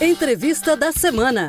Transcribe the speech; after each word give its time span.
Entrevista 0.00 0.76
da 0.76 0.92
semana. 0.92 1.48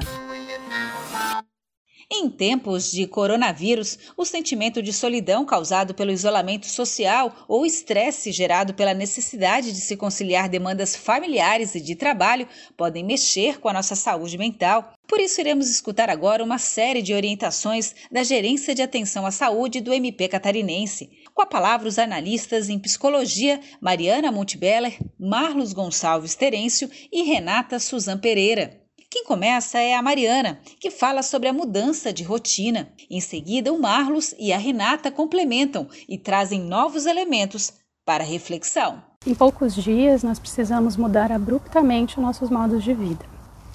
Em 2.12 2.28
tempos 2.28 2.92
de 2.92 3.06
coronavírus, 3.06 4.00
o 4.18 4.26
sentimento 4.26 4.82
de 4.82 4.92
solidão 4.92 5.46
causado 5.46 5.94
pelo 5.94 6.12
isolamento 6.12 6.66
social 6.66 7.32
ou 7.48 7.66
estresse 7.66 8.32
gerado 8.32 8.74
pela 8.74 8.96
necessidade 8.96 9.72
de 9.72 9.80
se 9.80 9.96
conciliar 9.96 10.50
demandas 10.50 10.96
familiares 10.96 11.76
e 11.76 11.80
de 11.80 11.96
trabalho 11.96 12.48
podem 12.76 13.04
mexer 13.04 13.60
com 13.60 13.70
a 13.70 13.74
nossa 13.74 13.96
saúde 13.96 14.38
mental. 14.40 14.92
Por 15.10 15.20
isso, 15.20 15.42
iremos 15.42 15.68
escutar 15.68 16.08
agora 16.08 16.44
uma 16.44 16.60
série 16.60 17.02
de 17.02 17.16
orientações 17.16 17.96
da 18.12 18.22
Gerência 18.22 18.76
de 18.76 18.84
Atenção 18.84 19.26
à 19.26 19.32
Saúde 19.32 19.82
do 19.82 19.92
MP 19.92 20.28
Catarinense. 20.28 21.10
Com 21.34 21.42
a 21.42 21.48
palavra, 21.48 21.88
os 21.88 21.98
analistas 21.98 22.70
em 22.70 22.78
psicologia 22.78 23.60
Mariana 23.82 24.32
Montebeller, 24.32 25.00
Marlos 25.20 25.74
Gonçalves 25.74 26.36
Terêncio 26.36 26.88
e 27.12 27.24
Renata 27.24 27.80
Suzan 27.80 28.20
Pereira. 28.20 28.80
Quem 29.10 29.26
começa 29.26 29.80
é 29.80 29.96
a 29.96 30.02
Mariana, 30.04 30.62
que 30.80 30.92
fala 30.92 31.24
sobre 31.24 31.50
a 31.50 31.54
mudança 31.54 32.14
de 32.14 32.22
rotina. 32.24 32.94
Em 33.10 33.20
seguida, 33.20 33.74
o 33.74 33.82
Marlos 33.82 34.36
e 34.38 34.54
a 34.54 34.60
Renata 34.60 35.10
complementam 35.10 35.90
e 36.08 36.20
trazem 36.20 36.62
novos 36.62 37.08
elementos 37.08 37.74
para 38.06 38.24
reflexão. 38.24 39.02
Em 39.26 39.34
poucos 39.34 39.74
dias, 39.74 40.22
nós 40.22 40.38
precisamos 40.38 40.96
mudar 40.96 41.32
abruptamente 41.32 42.20
nossos 42.20 42.52
modos 42.52 42.84
de 42.84 42.94
vida. 42.94 43.26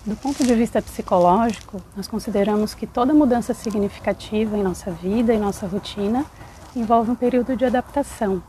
Do 0.06 0.14
ponto 0.16 0.44
de 0.44 0.54
vista 0.54 0.82
psicológico, 0.82 1.80
nós 1.96 2.06
consideramos 2.06 2.74
que 2.74 2.86
toda 2.86 3.14
mudança 3.14 3.54
significativa 3.54 4.54
em 4.54 4.62
nossa 4.62 4.90
vida 4.90 5.32
e 5.32 5.38
nossa 5.38 5.66
rotina 5.66 6.26
envolve 6.76 7.10
um 7.10 7.14
período 7.14 7.56
de 7.56 7.64
adaptação, 7.64 8.42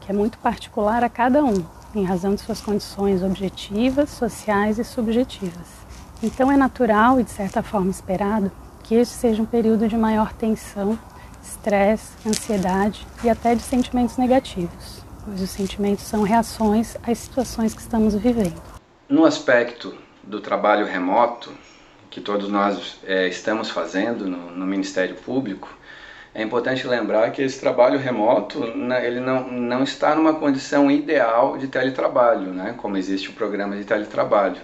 que 0.00 0.10
é 0.10 0.14
muito 0.14 0.38
particular 0.38 1.04
a 1.04 1.10
cada 1.10 1.44
um, 1.44 1.62
em 1.94 2.02
razão 2.02 2.34
de 2.34 2.40
suas 2.40 2.62
condições 2.62 3.22
objetivas, 3.22 4.08
sociais 4.08 4.78
e 4.78 4.84
subjetivas. 4.84 5.66
Então 6.22 6.50
é 6.50 6.56
natural 6.56 7.20
e 7.20 7.24
de 7.24 7.30
certa 7.30 7.62
forma 7.62 7.90
esperado 7.90 8.50
que 8.82 8.94
este 8.94 9.14
seja 9.14 9.42
um 9.42 9.46
período 9.46 9.86
de 9.86 9.98
maior 9.98 10.32
tensão, 10.32 10.98
estresse, 11.42 12.26
ansiedade 12.26 13.06
e 13.22 13.28
até 13.28 13.54
de 13.54 13.60
sentimentos 13.60 14.16
negativos, 14.16 15.04
pois 15.26 15.42
os 15.42 15.50
sentimentos 15.50 16.04
são 16.04 16.22
reações 16.22 16.96
às 17.02 17.18
situações 17.18 17.74
que 17.74 17.82
estamos 17.82 18.14
vivendo. 18.14 18.62
No 19.10 19.26
aspecto 19.26 19.94
do 20.22 20.40
trabalho 20.40 20.86
remoto, 20.86 21.52
que 22.10 22.20
todos 22.20 22.48
nós 22.48 22.98
é, 23.04 23.28
estamos 23.28 23.70
fazendo 23.70 24.26
no, 24.26 24.50
no, 24.50 24.66
Ministério 24.66 25.14
Público, 25.16 25.68
é 26.34 26.42
importante 26.42 26.86
lembrar 26.86 27.30
que 27.30 27.42
esse 27.42 27.58
trabalho 27.60 27.98
remoto 27.98 28.60
né, 28.76 29.06
ele 29.06 29.20
não, 29.20 29.50
não 29.50 29.82
está 29.82 30.14
numa 30.14 30.34
condição 30.34 30.90
ideal 30.90 31.58
de 31.58 31.68
teletrabalho, 31.68 32.52
né, 32.52 32.74
como 32.76 32.96
existe 32.96 33.30
o 33.30 33.32
programa 33.32 33.76
de 33.76 33.84
teletrabalho. 33.84 34.60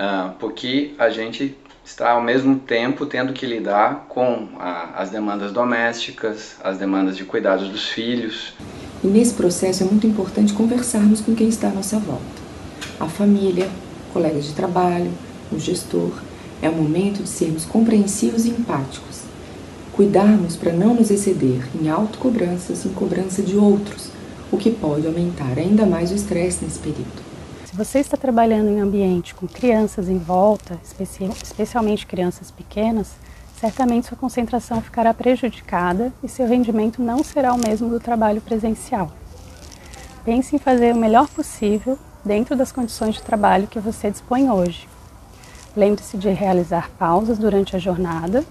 Ah, 0.00 0.32
porque 0.38 0.94
a 0.96 1.10
gente 1.10 1.58
está 1.84 2.12
ao 2.12 2.22
mesmo 2.22 2.56
tempo 2.60 3.04
tendo 3.04 3.32
que 3.32 3.44
lidar 3.44 4.06
com 4.08 4.48
as 4.94 5.10
demandas 5.10 5.50
domésticas, 5.50 6.56
as 6.62 6.78
demandas 6.78 7.16
de 7.16 7.24
cuidados 7.24 7.68
dos 7.68 7.88
filhos. 7.88 8.54
E 9.02 9.06
nesse 9.08 9.34
processo 9.34 9.82
é 9.82 9.86
muito 9.86 10.06
importante 10.06 10.52
conversarmos 10.52 11.20
com 11.20 11.34
quem 11.34 11.48
está 11.48 11.68
à 11.68 11.70
nossa 11.70 11.98
volta. 11.98 12.22
A 13.00 13.08
família, 13.08 13.68
colegas 14.12 14.44
de 14.44 14.52
trabalho, 14.52 15.10
o 15.52 15.58
gestor. 15.58 16.12
É 16.60 16.68
o 16.68 16.74
momento 16.74 17.22
de 17.22 17.28
sermos 17.28 17.64
compreensivos 17.64 18.44
e 18.44 18.50
empáticos. 18.50 19.22
Cuidarmos 19.92 20.56
para 20.56 20.72
não 20.72 20.94
nos 20.94 21.10
exceder 21.10 21.68
em 21.80 21.88
autocobranças 21.88 22.84
em 22.84 22.90
cobrança 22.90 23.42
de 23.42 23.56
outros, 23.56 24.08
o 24.50 24.56
que 24.56 24.70
pode 24.70 25.06
aumentar 25.06 25.58
ainda 25.58 25.86
mais 25.86 26.10
o 26.10 26.14
estresse 26.14 26.64
nesse 26.64 26.78
período 26.78 27.28
você 27.78 28.00
está 28.00 28.16
trabalhando 28.16 28.70
em 28.70 28.80
ambiente 28.80 29.36
com 29.36 29.46
crianças 29.46 30.08
em 30.08 30.18
volta, 30.18 30.80
especialmente 30.82 32.08
crianças 32.08 32.50
pequenas, 32.50 33.12
certamente 33.60 34.08
sua 34.08 34.16
concentração 34.16 34.82
ficará 34.82 35.14
prejudicada 35.14 36.12
e 36.20 36.28
seu 36.28 36.48
rendimento 36.48 37.00
não 37.00 37.22
será 37.22 37.54
o 37.54 37.58
mesmo 37.58 37.88
do 37.88 38.00
trabalho 38.00 38.40
presencial. 38.40 39.12
Pense 40.24 40.56
em 40.56 40.58
fazer 40.58 40.92
o 40.92 40.98
melhor 40.98 41.28
possível 41.28 41.96
dentro 42.28 42.54
das 42.54 42.70
condições 42.70 43.14
de 43.14 43.22
trabalho 43.22 43.66
que 43.66 43.80
você 43.80 44.10
dispõe 44.10 44.50
hoje. 44.50 44.86
Lembre-se 45.74 46.18
de 46.18 46.28
realizar 46.28 46.90
pausas 46.98 47.38
durante 47.38 47.74
a 47.74 47.78
jornada, 47.78 48.44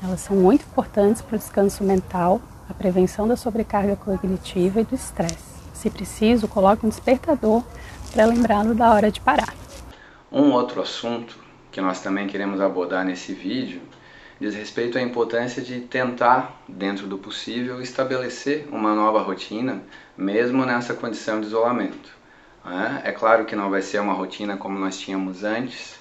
elas 0.00 0.20
são 0.20 0.36
muito 0.36 0.62
importantes 0.62 1.22
para 1.22 1.34
o 1.34 1.38
descanso 1.38 1.82
mental, 1.82 2.40
a 2.70 2.74
prevenção 2.74 3.26
da 3.26 3.34
sobrecarga 3.34 3.96
cognitiva 3.96 4.80
e 4.80 4.84
do 4.84 4.94
estresse. 4.94 5.56
Se 5.74 5.90
preciso, 5.90 6.46
coloque 6.46 6.86
um 6.86 6.88
despertador 6.88 7.64
para 8.12 8.26
lembrá-lo 8.26 8.76
da 8.76 8.92
hora 8.92 9.10
de 9.10 9.20
parar. 9.20 9.52
Um 10.30 10.52
outro 10.52 10.80
assunto 10.80 11.36
que 11.72 11.80
nós 11.80 12.00
também 12.00 12.28
queremos 12.28 12.60
abordar 12.60 13.04
nesse 13.04 13.32
vídeo 13.32 13.80
diz 14.38 14.54
respeito 14.54 14.98
à 14.98 15.00
importância 15.00 15.62
de 15.62 15.80
tentar, 15.80 16.62
dentro 16.68 17.06
do 17.08 17.18
possível, 17.18 17.80
estabelecer 17.80 18.68
uma 18.70 18.94
nova 18.94 19.20
rotina, 19.20 19.82
mesmo 20.16 20.64
nessa 20.64 20.94
condição 20.94 21.40
de 21.40 21.46
isolamento. 21.46 22.16
É 23.04 23.12
claro 23.12 23.44
que 23.44 23.54
não 23.54 23.70
vai 23.70 23.80
ser 23.80 24.00
uma 24.00 24.12
rotina 24.12 24.56
como 24.56 24.78
nós 24.78 24.98
tínhamos 24.98 25.44
antes, 25.44 25.98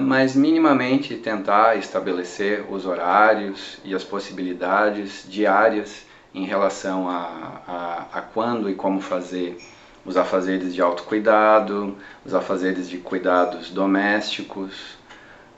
mas 0.00 0.34
minimamente 0.34 1.16
tentar 1.16 1.76
estabelecer 1.76 2.64
os 2.70 2.86
horários 2.86 3.78
e 3.84 3.94
as 3.94 4.02
possibilidades 4.02 5.26
diárias 5.28 6.06
em 6.34 6.44
relação 6.44 7.08
a, 7.08 7.62
a, 7.66 8.18
a 8.18 8.22
quando 8.22 8.70
e 8.70 8.74
como 8.74 9.00
fazer 9.00 9.58
os 10.04 10.16
afazeres 10.16 10.74
de 10.74 10.82
autocuidado, 10.82 11.96
os 12.24 12.34
afazeres 12.34 12.88
de 12.88 12.98
cuidados 12.98 13.70
domésticos, 13.70 14.98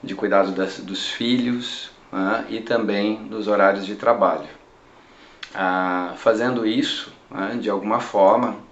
de 0.02 0.14
cuidado 0.14 0.52
das, 0.52 0.78
dos 0.78 1.08
filhos 1.08 1.90
né, 2.12 2.44
e 2.48 2.60
também 2.60 3.26
dos 3.26 3.48
horários 3.48 3.84
de 3.84 3.96
trabalho. 3.96 4.48
Ah, 5.54 6.14
fazendo 6.16 6.66
isso, 6.66 7.12
né, 7.30 7.58
de 7.60 7.68
alguma 7.70 8.00
forma, 8.00 8.65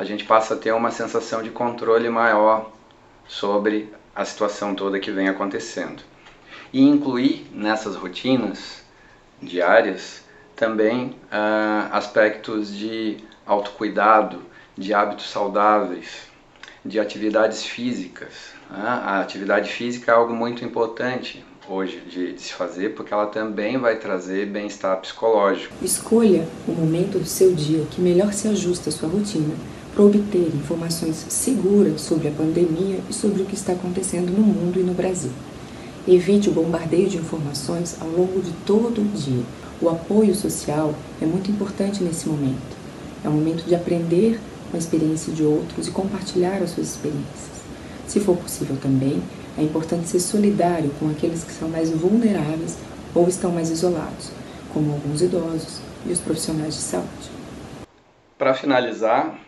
a 0.00 0.04
gente 0.04 0.24
passa 0.24 0.54
a 0.54 0.56
ter 0.56 0.72
uma 0.72 0.90
sensação 0.90 1.42
de 1.42 1.50
controle 1.50 2.08
maior 2.08 2.72
sobre 3.28 3.92
a 4.16 4.24
situação 4.24 4.74
toda 4.74 4.98
que 4.98 5.10
vem 5.10 5.28
acontecendo. 5.28 6.02
E 6.72 6.80
incluir 6.80 7.46
nessas 7.52 7.96
rotinas 7.96 8.82
diárias 9.42 10.24
também 10.56 11.16
ah, 11.30 11.90
aspectos 11.92 12.74
de 12.74 13.18
autocuidado, 13.44 14.40
de 14.74 14.94
hábitos 14.94 15.28
saudáveis, 15.28 16.30
de 16.82 16.98
atividades 16.98 17.62
físicas. 17.62 18.54
Né? 18.70 18.82
A 18.82 19.20
atividade 19.20 19.70
física 19.70 20.12
é 20.12 20.14
algo 20.14 20.32
muito 20.32 20.64
importante 20.64 21.44
hoje 21.68 22.00
de, 22.08 22.32
de, 22.32 22.40
se 22.40 22.54
fazer, 22.54 22.94
porque 22.94 23.12
ela 23.12 23.26
também 23.26 23.76
vai 23.76 23.96
trazer 23.96 24.46
bem-estar 24.46 24.96
psicológico. 24.96 25.74
Escolha 25.82 26.48
o 26.66 26.72
momento 26.72 27.18
do 27.18 27.26
seu 27.26 27.54
dia 27.54 27.84
que 27.90 28.00
melhor 28.00 28.32
se 28.32 28.48
ajusta 28.48 28.88
à 28.88 28.92
sua 28.92 29.10
rotina 29.10 29.54
para 29.94 30.04
obter 30.04 30.52
informações 30.54 31.26
seguras 31.28 32.00
sobre 32.00 32.28
a 32.28 32.32
pandemia 32.32 33.00
e 33.08 33.12
sobre 33.12 33.42
o 33.42 33.46
que 33.46 33.54
está 33.54 33.72
acontecendo 33.72 34.30
no 34.30 34.42
mundo 34.42 34.78
e 34.78 34.82
no 34.82 34.94
Brasil. 34.94 35.32
Evite 36.06 36.48
o 36.48 36.52
bombardeio 36.52 37.08
de 37.08 37.18
informações 37.18 37.96
ao 38.00 38.08
longo 38.08 38.40
de 38.40 38.52
todo 38.64 39.00
o 39.00 39.04
dia. 39.04 39.42
O 39.82 39.88
apoio 39.88 40.34
social 40.34 40.94
é 41.20 41.26
muito 41.26 41.50
importante 41.50 42.02
nesse 42.02 42.28
momento. 42.28 42.76
É 43.24 43.28
um 43.28 43.32
momento 43.32 43.64
de 43.64 43.74
aprender 43.74 44.40
com 44.70 44.76
a 44.76 44.78
experiência 44.78 45.32
de 45.32 45.42
outros 45.42 45.88
e 45.88 45.90
compartilhar 45.90 46.62
as 46.62 46.70
suas 46.70 46.88
experiências. 46.88 47.60
Se 48.06 48.20
for 48.20 48.36
possível 48.36 48.76
também, 48.80 49.22
é 49.58 49.62
importante 49.62 50.08
ser 50.08 50.20
solidário 50.20 50.90
com 50.98 51.10
aqueles 51.10 51.44
que 51.44 51.52
são 51.52 51.68
mais 51.68 51.90
vulneráveis 51.90 52.76
ou 53.14 53.28
estão 53.28 53.50
mais 53.50 53.70
isolados, 53.70 54.30
como 54.72 54.92
alguns 54.92 55.20
idosos 55.20 55.80
e 56.06 56.12
os 56.12 56.20
profissionais 56.20 56.74
de 56.74 56.80
saúde. 56.80 57.30
Para 58.38 58.54
finalizar, 58.54 59.38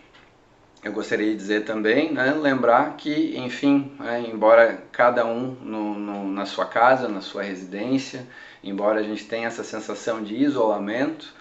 eu 0.82 0.92
gostaria 0.92 1.30
de 1.30 1.36
dizer 1.36 1.64
também, 1.64 2.12
né, 2.12 2.32
lembrar 2.32 2.96
que, 2.96 3.36
enfim, 3.38 3.96
é, 4.04 4.20
embora 4.20 4.82
cada 4.90 5.24
um 5.24 5.52
no, 5.60 5.94
no, 5.94 6.28
na 6.28 6.44
sua 6.44 6.66
casa, 6.66 7.08
na 7.08 7.20
sua 7.20 7.44
residência, 7.44 8.26
embora 8.64 8.98
a 8.98 9.02
gente 9.02 9.24
tenha 9.26 9.46
essa 9.46 9.62
sensação 9.62 10.24
de 10.24 10.34
isolamento, 10.34 11.32